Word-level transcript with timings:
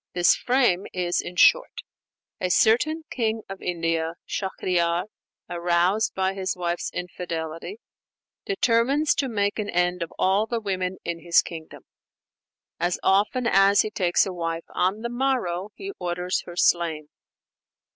This 0.15 0.35
"frame" 0.35 0.87
is, 0.93 1.21
in 1.21 1.35
short: 1.35 1.83
A 2.39 2.49
certain 2.49 3.03
king 3.11 3.43
of 3.47 3.61
India, 3.61 4.15
Shahriyar, 4.27 5.03
aroused 5.47 6.15
by 6.15 6.33
his 6.33 6.55
wife's 6.55 6.89
infidelity, 6.91 7.77
determines 8.43 9.13
to 9.13 9.29
make 9.29 9.59
an 9.59 9.69
end 9.69 10.01
of 10.01 10.11
all 10.17 10.47
the 10.47 10.59
women 10.59 10.97
in 11.05 11.19
his 11.19 11.43
kingdom. 11.43 11.83
As 12.79 12.97
often 13.03 13.45
as 13.45 13.81
he 13.81 13.91
takes 13.91 14.25
a 14.25 14.33
wife, 14.33 14.65
on 14.69 15.01
the 15.01 15.09
morrow 15.09 15.69
he 15.75 15.91
orders 15.99 16.41
her 16.47 16.55
slain. 16.55 17.09